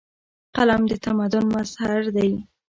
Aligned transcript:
قلم 0.55 0.81
د 0.91 0.93
تمدن 1.03 1.45
مظهر 1.55 2.01
دی. 2.15 2.31